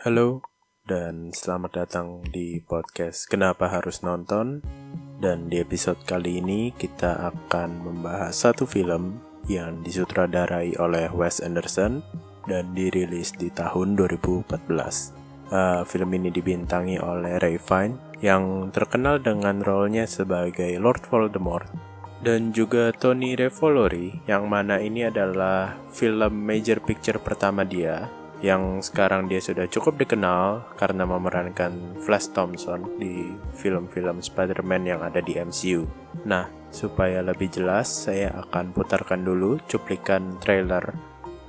[0.00, 0.40] Halo,
[0.88, 4.64] dan selamat datang di podcast Kenapa Harus Nonton.
[5.20, 12.00] Dan di episode kali ini kita akan membahas satu film yang disutradarai oleh Wes Anderson
[12.48, 14.48] dan dirilis di tahun 2014.
[15.52, 21.68] Uh, film ini dibintangi oleh Ray Fiennes yang terkenal dengan role-nya sebagai Lord Voldemort
[22.24, 28.08] dan juga Tony Revolori yang mana ini adalah film major picture pertama dia
[28.40, 35.20] yang sekarang dia sudah cukup dikenal karena memerankan Flash Thompson di film-film Spider-Man yang ada
[35.20, 35.84] di MCU.
[36.24, 40.96] Nah, supaya lebih jelas, saya akan putarkan dulu cuplikan trailer.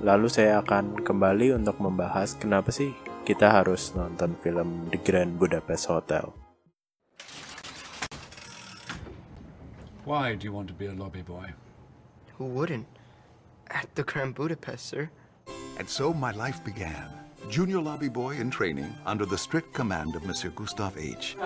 [0.04, 2.92] Lalu saya akan kembali untuk membahas kenapa sih
[3.24, 6.28] kita harus nonton film The Grand Budapest Hotel.
[10.04, 11.56] Why do you want to be a lobby boy?
[12.36, 12.90] Who wouldn't?
[13.72, 15.08] At the Grand Budapest, sir.
[15.78, 17.08] And so my life began.
[17.48, 21.36] Junior lobby boy in training under the strict command of Monsieur Gustave H.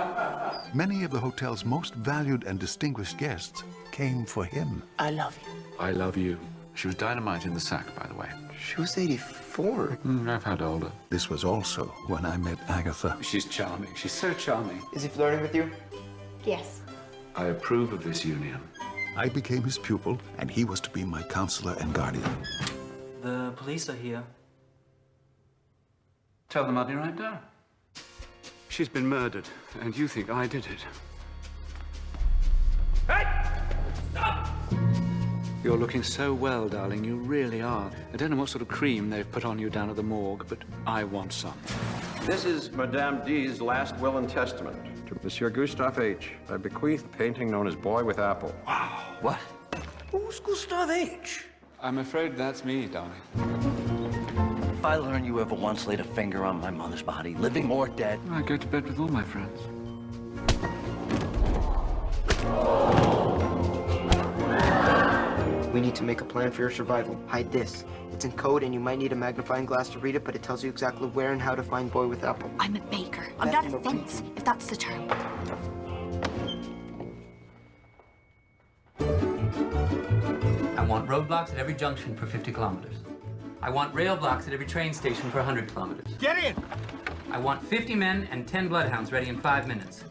[0.74, 4.82] Many of the hotel's most valued and distinguished guests came for him.
[4.98, 5.52] I love you.
[5.78, 6.38] I love you.
[6.74, 8.28] She was dynamite in the sack, by the way.
[8.62, 9.98] She was 84.
[10.04, 10.92] Mm, I've had older.
[11.08, 13.16] This was also when I met Agatha.
[13.22, 13.94] She's charming.
[13.94, 14.82] She's so charming.
[14.92, 15.70] Is he flirting with you?
[16.44, 16.82] Yes.
[17.34, 18.60] I approve of this union.
[19.16, 22.30] I became his pupil, and he was to be my counselor and guardian.
[23.26, 24.22] The police are here.
[26.48, 27.40] Tell them I'll be right down.
[28.68, 29.48] She's been murdered,
[29.80, 30.86] and you think I did it.
[33.08, 33.26] Hey!
[34.12, 34.48] Stop!
[35.64, 37.02] You're looking so well, darling.
[37.02, 37.90] You really are.
[38.12, 40.46] I don't know what sort of cream they've put on you down at the morgue,
[40.48, 41.58] but I want some.
[42.26, 44.76] This is Madame D's last will and testament.
[45.08, 46.30] To Monsieur Gustave H.
[46.48, 48.54] I bequeath a painting known as Boy with Apple.
[48.68, 49.16] Wow.
[49.20, 49.40] What?
[50.12, 51.46] Who's Gustave H?
[51.86, 53.12] I'm afraid that's me, darling.
[54.76, 57.86] If I learn you ever once laid a finger on my mother's body, living or
[57.86, 59.60] dead, I go to bed with all my friends.
[65.72, 67.16] We need to make a plan for your survival.
[67.28, 67.84] Hide this.
[68.12, 70.42] It's in code and you might need a magnifying glass to read it, but it
[70.42, 72.50] tells you exactly where and how to find Boy with Apple.
[72.58, 73.28] I'm a baker.
[73.38, 75.08] I'm not a fence, if that's the term.
[81.06, 82.96] Want roadblocks at every junction for 50 kilometers.
[83.62, 86.06] I want rail blocks at every train station for 100 kilometers.
[86.18, 86.56] Get in!
[87.30, 90.04] I want 50 men and 10 bloodhounds ready in five minutes.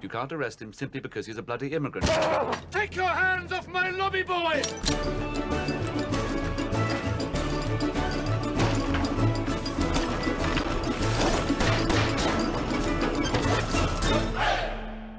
[0.00, 2.08] You can't arrest him simply because he's a bloody immigrant.
[2.70, 4.62] Take your hands off my lobby boy!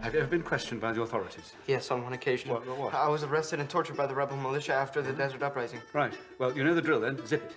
[0.10, 1.54] Have you ever been questioned by the authorities?
[1.70, 2.50] Yes, on one occasion.
[2.50, 2.98] What- what- what?
[2.98, 5.86] I was arrested and tortured by the rebel militia after the desert uprising.
[5.94, 6.18] Right.
[6.42, 7.22] Well, you know the drill then.
[7.30, 7.54] Zip it.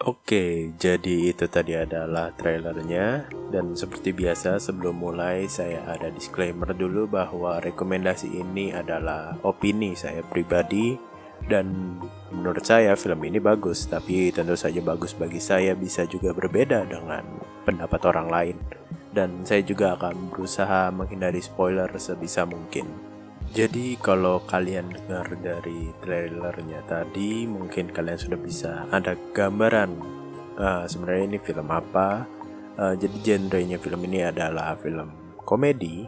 [0.00, 7.12] Oke, jadi itu tadi adalah trailernya dan seperti biasa sebelum mulai saya ada disclaimer dulu
[7.12, 10.96] bahwa rekomendasi ini adalah opini saya pribadi
[11.46, 11.98] dan
[12.32, 17.24] menurut saya film ini bagus tapi tentu saja bagus bagi saya bisa juga berbeda dengan
[17.68, 18.56] pendapat orang lain
[19.14, 22.90] dan saya juga akan berusaha menghindari spoiler sebisa mungkin.
[23.54, 29.94] Jadi kalau kalian dengar dari trailernya tadi, mungkin kalian sudah bisa ada gambaran
[30.58, 32.26] eh, sebenarnya ini film apa.
[32.74, 36.02] Eh, jadi genrenya film ini adalah film komedi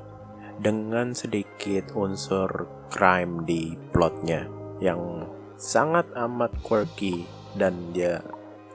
[0.58, 5.24] dengan sedikit unsur crime di plotnya yang
[5.56, 7.24] sangat amat quirky
[7.56, 8.20] dan dia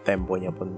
[0.01, 0.77] temponya pun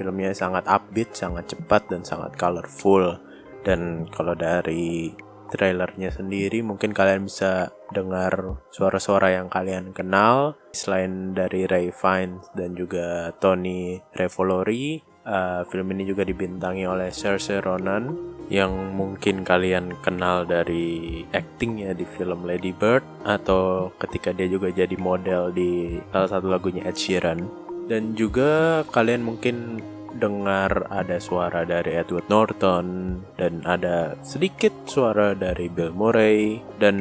[0.00, 3.20] filmnya sangat upbeat, sangat cepat dan sangat colorful.
[3.62, 5.12] Dan kalau dari
[5.52, 12.72] trailernya sendiri mungkin kalian bisa dengar suara-suara yang kalian kenal selain dari Ray Fiennes dan
[12.72, 20.44] juga Tony Revolori uh, film ini juga dibintangi oleh Saoirse Ronan yang mungkin kalian kenal
[20.44, 26.52] dari actingnya di film Lady Bird atau ketika dia juga jadi model di salah satu
[26.52, 27.48] lagunya Ed Sheeran.
[27.88, 29.80] Dan juga kalian mungkin
[30.12, 36.60] dengar ada suara dari Edward Norton dan ada sedikit suara dari Bill Murray.
[36.76, 36.96] Dan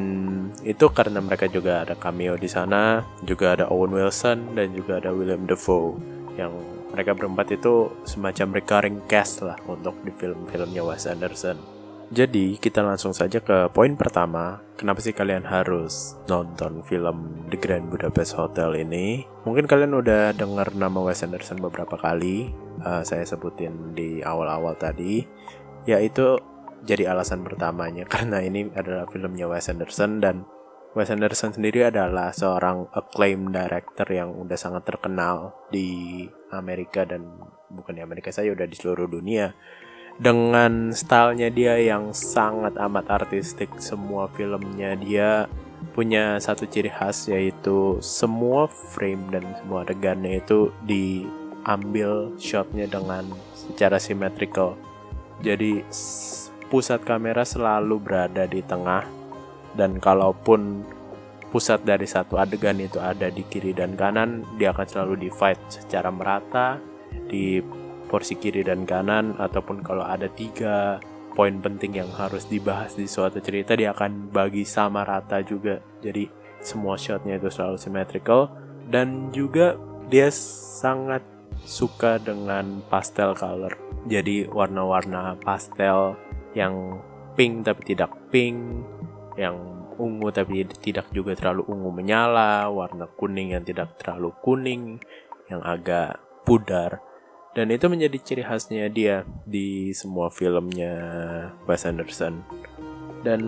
[0.64, 5.12] itu karena mereka juga ada cameo di sana juga ada Owen Wilson dan juga ada
[5.12, 6.00] William Dafoe
[6.40, 6.56] yang
[6.92, 11.58] mereka berempat itu semacam recurring cast lah untuk di film-filmnya Wes Anderson
[12.12, 14.60] Jadi kita langsung saja ke poin pertama.
[14.76, 19.24] Kenapa sih kalian harus nonton film The Grand Budapest Hotel ini?
[19.48, 22.52] Mungkin kalian udah dengar nama Wes Anderson beberapa kali.
[22.84, 25.24] eh, saya sebutin di awal-awal tadi.
[25.88, 26.36] Yaitu
[26.84, 30.44] jadi alasan pertamanya karena ini adalah filmnya Wes Anderson dan
[30.92, 37.32] Wes Anderson sendiri adalah seorang acclaimed director yang udah sangat terkenal di Amerika dan
[37.72, 39.56] bukan di Amerika saja udah di seluruh dunia.
[40.20, 45.48] Dengan stylenya dia yang sangat amat artistik semua filmnya dia
[45.96, 53.96] punya satu ciri khas yaitu semua frame dan semua adegannya itu diambil shotnya dengan secara
[53.96, 54.76] symmetrical.
[55.40, 55.88] Jadi
[56.68, 59.21] pusat kamera selalu berada di tengah
[59.76, 60.84] dan kalaupun
[61.52, 65.60] pusat dari satu adegan itu ada di kiri dan kanan dia akan selalu di fight
[65.68, 66.80] secara merata
[67.28, 67.60] di
[68.08, 71.00] porsi kiri dan kanan ataupun kalau ada tiga
[71.32, 75.80] poin penting yang harus dibahas di suatu cerita dia akan bagi sama rata juga.
[76.04, 76.28] Jadi
[76.60, 78.52] semua shotnya itu selalu symmetrical.
[78.92, 79.80] Dan juga
[80.12, 81.24] dia sangat
[81.64, 83.80] suka dengan pastel color.
[84.12, 86.20] Jadi warna-warna pastel
[86.52, 87.00] yang
[87.40, 88.84] pink tapi tidak pink
[89.42, 89.58] yang
[89.98, 95.02] ungu tapi tidak juga terlalu ungu menyala, warna kuning yang tidak terlalu kuning,
[95.50, 97.02] yang agak pudar.
[97.52, 100.94] Dan itu menjadi ciri khasnya dia di semua filmnya
[101.68, 102.46] Wes Anderson.
[103.22, 103.42] Dan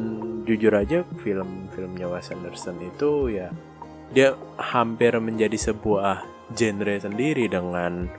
[0.44, 3.50] jujur aja film-filmnya Wes Anderson itu ya
[4.14, 6.22] dia hampir menjadi sebuah
[6.54, 8.12] genre sendiri dengan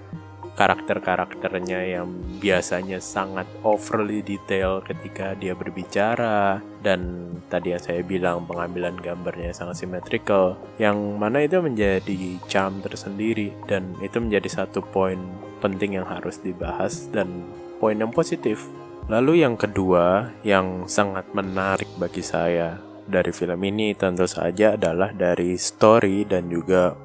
[0.55, 2.09] karakter-karakternya yang
[2.39, 6.63] biasanya sangat overly detail ketika dia berbicara.
[6.81, 13.53] Dan tadi yang saya bilang pengambilan gambarnya sangat symmetrical yang mana itu menjadi charm tersendiri.
[13.67, 15.19] Dan itu menjadi satu poin
[15.59, 17.47] penting yang harus dibahas dan
[17.83, 18.65] poin yang positif.
[19.11, 25.61] Lalu yang kedua yang sangat menarik bagi saya dari film ini tentu saja adalah dari
[25.61, 26.97] story dan juga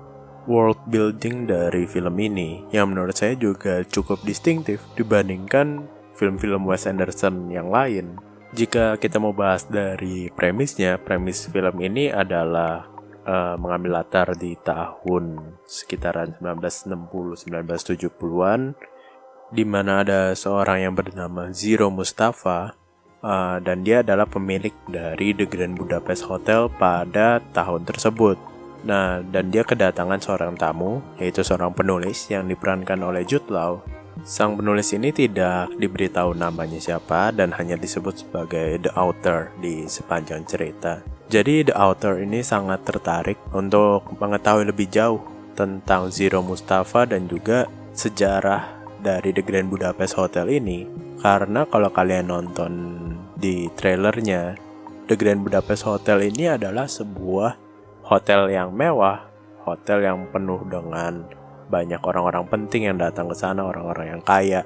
[0.47, 7.51] world building dari film ini yang menurut saya juga cukup distintif dibandingkan film-film Wes Anderson
[7.51, 8.19] yang lain.
[8.51, 12.89] Jika kita mau bahas dari premisnya, premis film ini adalah
[13.29, 18.73] uh, mengambil latar di tahun sekitaran 1960-1970-an
[19.49, 22.73] di mana ada seorang yang bernama Zero Mustafa
[23.21, 28.48] uh, dan dia adalah pemilik dari The Grand Budapest Hotel pada tahun tersebut.
[28.87, 33.83] Nah, dan dia kedatangan seorang tamu, yaitu seorang penulis yang diperankan oleh Jude Law.
[34.27, 40.43] Sang penulis ini tidak diberitahu namanya siapa dan hanya disebut sebagai the author di sepanjang
[40.43, 40.99] cerita.
[41.31, 45.23] Jadi the author ini sangat tertarik untuk mengetahui lebih jauh
[45.55, 50.83] tentang Zero Mustafa dan juga sejarah dari The Grand Budapest Hotel ini.
[51.19, 52.71] Karena kalau kalian nonton
[53.39, 54.55] di trailernya,
[55.07, 57.68] The Grand Budapest Hotel ini adalah sebuah
[58.09, 59.29] hotel yang mewah,
[59.61, 61.29] hotel yang penuh dengan
[61.69, 64.65] banyak orang-orang penting yang datang ke sana, orang-orang yang kaya.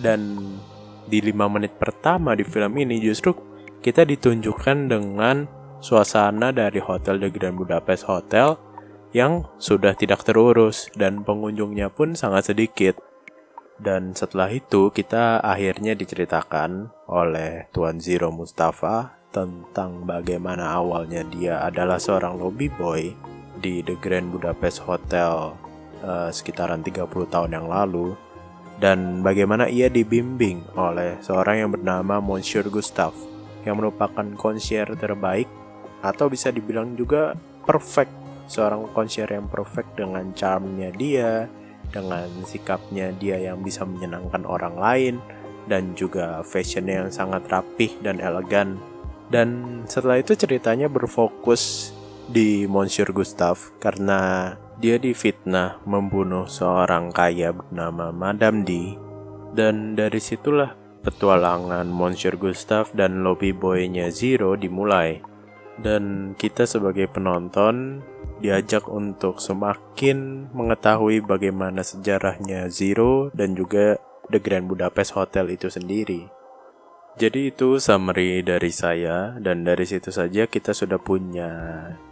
[0.00, 0.40] Dan
[1.04, 3.36] di lima menit pertama di film ini justru
[3.84, 5.44] kita ditunjukkan dengan
[5.84, 8.56] suasana dari hotel The Grand Budapest Hotel
[9.12, 12.96] yang sudah tidak terurus dan pengunjungnya pun sangat sedikit.
[13.80, 22.02] Dan setelah itu kita akhirnya diceritakan oleh Tuan Zero Mustafa tentang bagaimana awalnya dia adalah
[22.02, 23.14] seorang lobby boy
[23.62, 25.54] di The Grand Budapest Hotel
[26.02, 28.18] uh, sekitaran 30 tahun yang lalu
[28.82, 33.16] dan bagaimana ia dibimbing oleh seorang yang bernama Monsieur Gustave
[33.62, 35.46] yang merupakan konsier terbaik
[36.00, 37.36] atau bisa dibilang juga
[37.68, 38.10] perfect
[38.48, 41.46] seorang konsier yang perfect dengan charmnya dia
[41.92, 45.14] dengan sikapnya dia yang bisa menyenangkan orang lain
[45.68, 48.80] dan juga fashionnya yang sangat rapih dan elegan
[49.30, 51.94] dan setelah itu ceritanya berfokus
[52.26, 58.98] di Monsieur Gustave karena dia difitnah membunuh seorang kaya bernama Madame D.
[59.50, 60.74] Dan dari situlah
[61.06, 65.22] petualangan Monsieur Gustave dan lobby boynya Zero dimulai.
[65.80, 68.04] Dan kita sebagai penonton
[68.40, 74.00] diajak untuk semakin mengetahui bagaimana sejarahnya Zero dan juga
[74.32, 76.39] The Grand Budapest Hotel itu sendiri.
[77.20, 81.52] Jadi itu summary dari saya dan dari situ saja kita sudah punya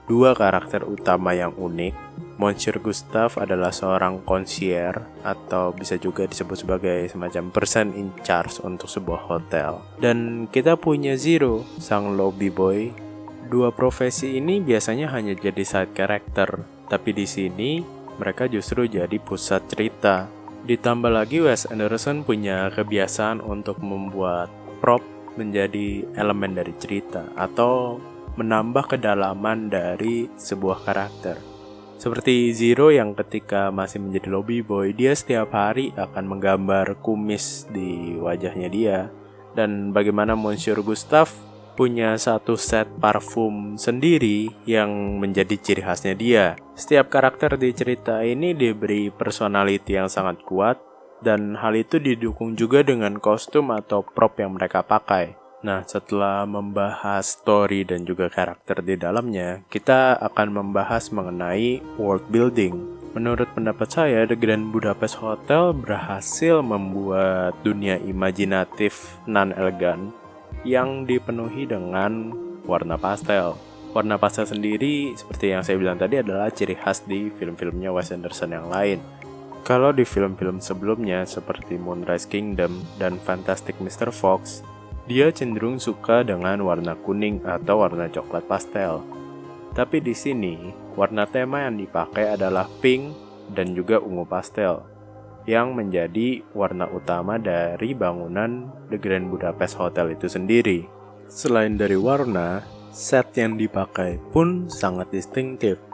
[0.05, 1.97] dua karakter utama yang unik.
[2.37, 8.93] Monsieur Gustav adalah seorang konsier atau bisa juga disebut sebagai semacam person in charge untuk
[8.93, 9.81] sebuah hotel.
[9.97, 12.93] Dan kita punya Zero, sang lobby boy.
[13.49, 17.81] Dua profesi ini biasanya hanya jadi side character, tapi di sini
[18.21, 20.29] mereka justru jadi pusat cerita.
[20.69, 25.03] Ditambah lagi Wes Anderson punya kebiasaan untuk membuat prop
[25.39, 28.03] menjadi elemen dari cerita atau
[28.39, 31.39] menambah kedalaman dari sebuah karakter.
[31.99, 38.15] Seperti Zero yang ketika masih menjadi lobby boy, dia setiap hari akan menggambar kumis di
[38.15, 38.99] wajahnya dia
[39.59, 41.35] dan bagaimana Monsieur Gustave
[41.75, 46.47] punya satu set parfum sendiri yang menjadi ciri khasnya dia.
[46.79, 50.79] Setiap karakter di cerita ini diberi personality yang sangat kuat
[51.25, 55.39] dan hal itu didukung juga dengan kostum atau prop yang mereka pakai.
[55.59, 62.79] Nah, setelah membahas story dan juga karakter di dalamnya, kita akan membahas mengenai world building.
[63.19, 70.15] Menurut pendapat saya, The Grand Budapest Hotel berhasil membuat dunia imajinatif non-elegan
[70.63, 72.31] yang dipenuhi dengan
[72.63, 73.59] warna pastel.
[73.91, 78.55] Warna pastel sendiri, seperti yang saya bilang tadi, adalah ciri khas di film-filmnya Wes Anderson
[78.55, 79.03] yang lain.
[79.67, 84.09] Kalau di film-film sebelumnya seperti Moonrise Kingdom dan Fantastic Mr.
[84.15, 84.63] Fox,
[85.09, 89.01] dia cenderung suka dengan warna kuning atau warna coklat pastel.
[89.73, 93.13] Tapi di sini, warna tema yang dipakai adalah pink
[93.53, 94.85] dan juga ungu pastel
[95.49, 100.85] yang menjadi warna utama dari bangunan The Grand Budapest Hotel itu sendiri.
[101.25, 102.61] Selain dari warna,
[102.93, 105.88] set yang dipakai pun sangat distintif.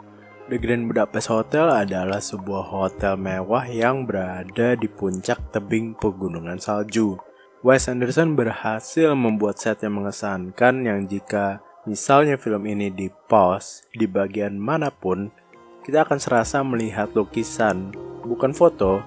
[0.45, 7.17] The Grand Budapest Hotel adalah sebuah hotel mewah yang berada di puncak tebing pegunungan salju.
[7.65, 14.05] Wes Anderson berhasil membuat set yang mengesankan yang jika misalnya film ini di pause di
[14.05, 15.33] bagian mana pun,
[15.81, 17.89] kita akan serasa melihat lukisan,
[18.21, 19.01] bukan foto,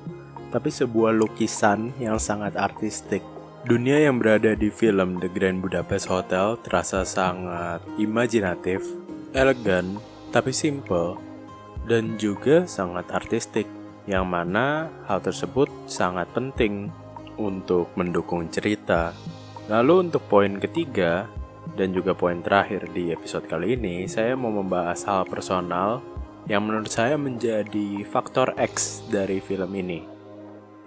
[0.50, 3.22] tapi sebuah lukisan yang sangat artistik.
[3.62, 8.82] Dunia yang berada di film The Grand Budapest Hotel terasa sangat imajinatif,
[9.38, 10.02] elegan,
[10.34, 11.27] tapi simple,
[11.88, 13.64] dan juga sangat artistik,
[14.04, 16.92] yang mana hal tersebut sangat penting
[17.40, 19.16] untuk mendukung cerita.
[19.72, 21.24] Lalu untuk poin ketiga,
[21.74, 26.04] dan juga poin terakhir di episode kali ini, saya mau membahas hal personal
[26.44, 30.18] yang menurut saya menjadi faktor X dari film ini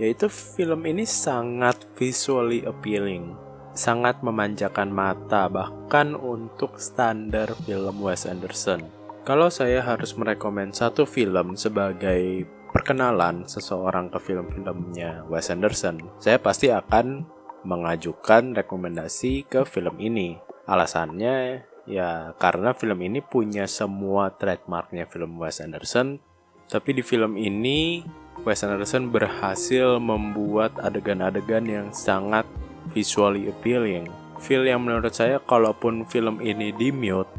[0.01, 3.37] yaitu film ini sangat visually appealing,
[3.77, 9.00] sangat memanjakan mata bahkan untuk standar film Wes Anderson.
[9.21, 16.73] Kalau saya harus merekomend satu film sebagai perkenalan seseorang ke film-filmnya Wes Anderson, saya pasti
[16.73, 17.29] akan
[17.61, 20.41] mengajukan rekomendasi ke film ini.
[20.65, 26.17] Alasannya ya karena film ini punya semua trademarknya film Wes Anderson,
[26.65, 28.01] tapi di film ini
[28.41, 32.49] Wes Anderson berhasil membuat adegan-adegan yang sangat
[32.89, 34.09] visually appealing.
[34.41, 37.29] Feel yang menurut saya kalaupun film ini di mute,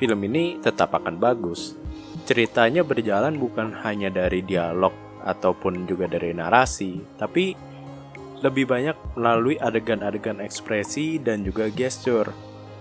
[0.00, 1.76] film ini tetap akan bagus.
[2.24, 7.52] Ceritanya berjalan bukan hanya dari dialog ataupun juga dari narasi, tapi
[8.40, 12.32] lebih banyak melalui adegan-adegan ekspresi dan juga gesture.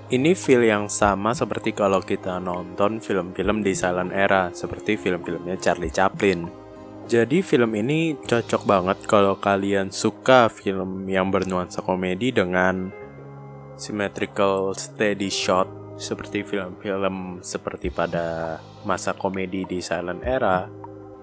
[0.09, 5.93] Ini feel yang sama seperti kalau kita nonton film-film di silent era, seperti film-filmnya Charlie
[5.93, 6.49] Chaplin.
[7.05, 12.93] Jadi film ini cocok banget kalau kalian suka film yang bernuansa komedi dengan
[13.77, 20.65] symmetrical steady shot seperti film-film seperti pada masa komedi di silent era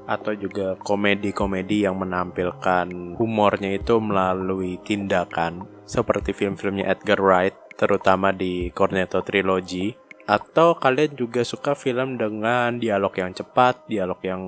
[0.06, 8.71] atau juga komedi-komedi yang menampilkan humornya itu melalui tindakan seperti film-filmnya Edgar Wright terutama di
[8.71, 14.42] Cornetto Trilogy atau kalian juga suka film dengan dialog yang cepat, dialog yang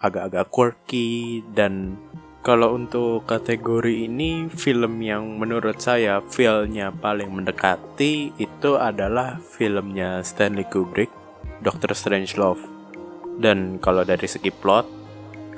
[0.00, 2.00] agak-agak quirky dan
[2.40, 10.64] kalau untuk kategori ini film yang menurut saya feelnya paling mendekati itu adalah filmnya Stanley
[10.64, 11.12] Kubrick,
[11.60, 12.64] Doctor Strangelove.
[13.36, 14.88] Dan kalau dari segi plot,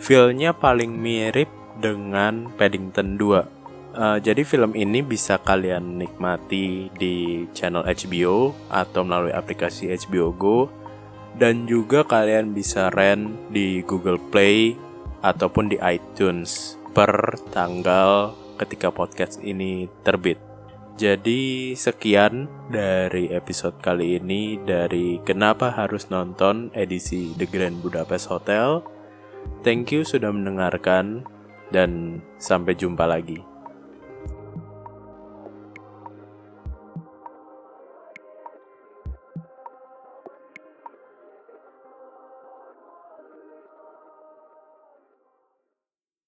[0.02, 1.46] feelnya paling mirip
[1.78, 3.22] dengan Paddington 2.
[3.22, 3.38] Uh,
[3.94, 10.58] eh, jadi film ini bisa kalian nikmati di channel HBO atau melalui aplikasi HBO Go
[11.38, 14.74] dan juga kalian bisa rent di Google Play
[15.22, 20.38] ataupun di iTunes per tanggal ketika podcast ini terbit.
[21.00, 28.84] Jadi sekian dari episode kali ini dari kenapa harus nonton edisi The Grand Budapest Hotel.
[29.64, 31.24] Thank you sudah mendengarkan
[31.72, 33.51] dan sampai jumpa lagi.